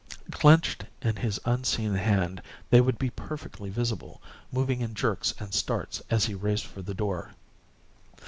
[0.31, 4.19] Clenched in his unseen hand, they would be perfectly visible,
[4.51, 7.33] moving in jerks and starts as he raced for the door.